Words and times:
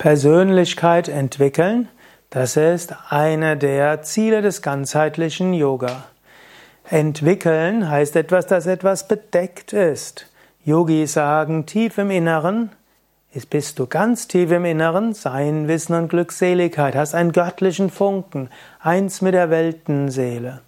Persönlichkeit 0.00 1.10
entwickeln, 1.10 1.86
das 2.30 2.56
ist 2.56 2.94
einer 3.10 3.54
der 3.54 4.00
Ziele 4.00 4.40
des 4.40 4.62
ganzheitlichen 4.62 5.52
Yoga. 5.52 6.04
Entwickeln 6.88 7.86
heißt 7.86 8.16
etwas, 8.16 8.46
das 8.46 8.66
etwas 8.66 9.08
bedeckt 9.08 9.74
ist. 9.74 10.26
Yogis 10.64 11.12
sagen, 11.12 11.66
tief 11.66 11.98
im 11.98 12.10
Inneren 12.10 12.70
bist 13.50 13.78
du 13.78 13.86
ganz 13.86 14.26
tief 14.26 14.50
im 14.52 14.64
Inneren, 14.64 15.12
Sein, 15.12 15.68
Wissen 15.68 15.94
und 15.94 16.08
Glückseligkeit, 16.08 16.94
hast 16.94 17.14
einen 17.14 17.32
göttlichen 17.32 17.90
Funken, 17.90 18.48
eins 18.80 19.20
mit 19.20 19.34
der 19.34 19.50
Weltenseele. 19.50 20.62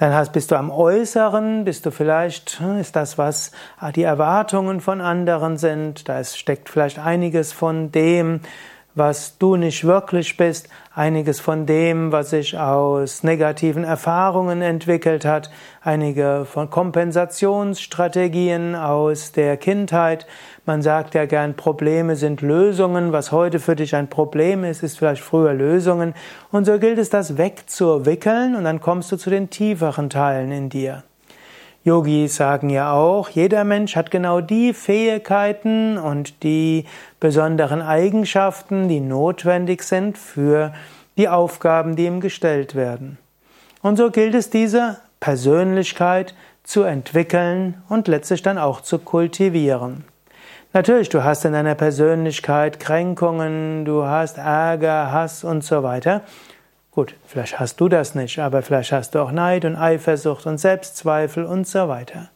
Dann 0.00 0.14
hast, 0.14 0.32
bist 0.32 0.50
du 0.50 0.56
am 0.56 0.70
Äußeren, 0.70 1.64
bist 1.64 1.84
du 1.84 1.90
vielleicht, 1.90 2.58
hm, 2.58 2.78
ist 2.78 2.96
das, 2.96 3.18
was 3.18 3.50
die 3.94 4.02
Erwartungen 4.02 4.80
von 4.80 5.02
anderen 5.02 5.58
sind, 5.58 6.08
da 6.08 6.24
steckt 6.24 6.70
vielleicht 6.70 6.98
einiges 6.98 7.52
von 7.52 7.92
dem, 7.92 8.40
was 8.94 9.38
du 9.38 9.56
nicht 9.56 9.84
wirklich 9.84 10.36
bist, 10.36 10.68
einiges 10.94 11.40
von 11.40 11.66
dem, 11.66 12.12
was 12.12 12.30
sich 12.30 12.58
aus 12.58 13.22
negativen 13.22 13.84
Erfahrungen 13.84 14.62
entwickelt 14.62 15.24
hat, 15.24 15.50
einige 15.82 16.44
von 16.44 16.70
Kompensationsstrategien 16.70 18.74
aus 18.74 19.32
der 19.32 19.56
Kindheit. 19.56 20.26
Man 20.66 20.82
sagt 20.82 21.14
ja 21.14 21.26
gern, 21.26 21.54
Probleme 21.54 22.16
sind 22.16 22.42
Lösungen. 22.42 23.12
Was 23.12 23.32
heute 23.32 23.60
für 23.60 23.76
dich 23.76 23.94
ein 23.94 24.08
Problem 24.08 24.64
ist, 24.64 24.82
ist 24.82 24.98
vielleicht 24.98 25.22
früher 25.22 25.54
Lösungen. 25.54 26.14
Und 26.50 26.64
so 26.64 26.78
gilt 26.78 26.98
es, 26.98 27.10
das 27.10 27.38
wegzuwickeln 27.38 28.56
und 28.56 28.64
dann 28.64 28.80
kommst 28.80 29.12
du 29.12 29.16
zu 29.16 29.30
den 29.30 29.50
tieferen 29.50 30.10
Teilen 30.10 30.52
in 30.52 30.68
dir. 30.68 31.04
Yogis 31.90 32.36
sagen 32.36 32.70
ja 32.70 32.92
auch, 32.92 33.30
jeder 33.30 33.64
Mensch 33.64 33.96
hat 33.96 34.12
genau 34.12 34.40
die 34.40 34.72
Fähigkeiten 34.72 35.98
und 35.98 36.44
die 36.44 36.84
besonderen 37.18 37.82
Eigenschaften, 37.82 38.88
die 38.88 39.00
notwendig 39.00 39.82
sind 39.82 40.16
für 40.16 40.72
die 41.16 41.28
Aufgaben, 41.28 41.96
die 41.96 42.06
ihm 42.06 42.20
gestellt 42.20 42.76
werden. 42.76 43.18
Und 43.82 43.96
so 43.96 44.12
gilt 44.12 44.36
es, 44.36 44.50
diese 44.50 44.98
Persönlichkeit 45.18 46.36
zu 46.62 46.84
entwickeln 46.84 47.82
und 47.88 48.06
letztlich 48.06 48.42
dann 48.42 48.58
auch 48.58 48.82
zu 48.82 49.00
kultivieren. 49.00 50.04
Natürlich, 50.72 51.08
du 51.08 51.24
hast 51.24 51.44
in 51.44 51.54
deiner 51.54 51.74
Persönlichkeit 51.74 52.78
Kränkungen, 52.78 53.84
du 53.84 54.04
hast 54.04 54.38
Ärger, 54.38 55.10
Hass 55.10 55.42
und 55.42 55.64
so 55.64 55.82
weiter. 55.82 56.22
Gut, 56.92 57.14
vielleicht 57.24 57.60
hast 57.60 57.80
du 57.80 57.88
das 57.88 58.16
nicht, 58.16 58.40
aber 58.40 58.62
vielleicht 58.62 58.90
hast 58.90 59.14
du 59.14 59.20
auch 59.20 59.30
Neid 59.30 59.64
und 59.64 59.76
Eifersucht 59.76 60.46
und 60.46 60.58
Selbstzweifel 60.58 61.44
und 61.44 61.66
so 61.68 61.88
weiter. 61.88 62.30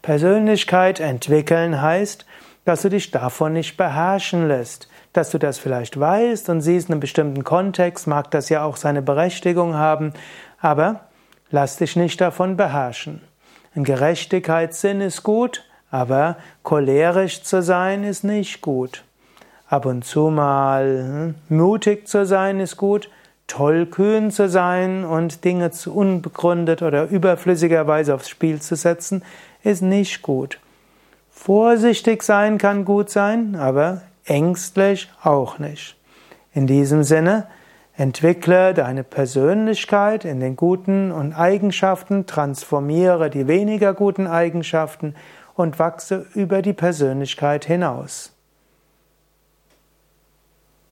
Persönlichkeit 0.00 1.00
entwickeln 1.00 1.82
heißt, 1.82 2.24
dass 2.64 2.82
du 2.82 2.88
dich 2.88 3.10
davon 3.10 3.54
nicht 3.54 3.76
beherrschen 3.76 4.46
lässt, 4.46 4.88
dass 5.12 5.30
du 5.30 5.38
das 5.38 5.58
vielleicht 5.58 5.98
weißt 5.98 6.48
und 6.50 6.60
siehst 6.60 6.88
in 6.88 6.94
einem 6.94 7.00
bestimmten 7.00 7.42
Kontext, 7.42 8.06
mag 8.06 8.30
das 8.30 8.48
ja 8.48 8.62
auch 8.62 8.76
seine 8.76 9.02
Berechtigung 9.02 9.74
haben, 9.74 10.12
aber 10.60 11.06
lass 11.50 11.76
dich 11.76 11.96
nicht 11.96 12.20
davon 12.20 12.56
beherrschen. 12.56 13.22
Ein 13.74 13.82
Gerechtigkeitssinn 13.84 15.00
ist 15.00 15.24
gut, 15.24 15.64
aber 15.90 16.36
cholerisch 16.62 17.42
zu 17.42 17.60
sein 17.60 18.04
ist 18.04 18.22
nicht 18.22 18.60
gut. 18.60 19.02
Ab 19.68 19.84
und 19.84 20.04
zu 20.04 20.30
mal 20.30 21.34
hm, 21.48 21.56
mutig 21.56 22.06
zu 22.06 22.24
sein 22.24 22.60
ist 22.60 22.76
gut, 22.76 23.10
tollkühn 23.46 24.30
zu 24.30 24.48
sein 24.48 25.04
und 25.04 25.44
Dinge 25.44 25.70
zu 25.70 25.94
unbegründet 25.94 26.82
oder 26.82 27.08
überflüssigerweise 27.08 28.14
aufs 28.14 28.28
Spiel 28.28 28.60
zu 28.60 28.76
setzen, 28.76 29.22
ist 29.62 29.82
nicht 29.82 30.22
gut. 30.22 30.58
Vorsichtig 31.30 32.22
sein 32.22 32.58
kann 32.58 32.84
gut 32.84 33.10
sein, 33.10 33.56
aber 33.56 34.02
ängstlich 34.24 35.10
auch 35.22 35.58
nicht. 35.58 35.96
In 36.52 36.66
diesem 36.66 37.04
Sinne, 37.04 37.46
entwickle 37.96 38.74
deine 38.74 39.04
Persönlichkeit 39.04 40.24
in 40.24 40.40
den 40.40 40.56
guten 40.56 41.12
und 41.12 41.32
Eigenschaften, 41.32 42.26
transformiere 42.26 43.30
die 43.30 43.46
weniger 43.46 43.94
guten 43.94 44.26
Eigenschaften 44.26 45.14
und 45.54 45.78
wachse 45.78 46.26
über 46.34 46.62
die 46.62 46.74
Persönlichkeit 46.74 47.64
hinaus. 47.64 48.35